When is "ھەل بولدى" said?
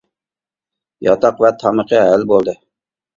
2.05-2.57